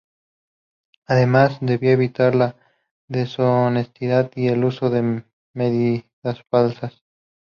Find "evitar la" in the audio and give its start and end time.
1.93-2.55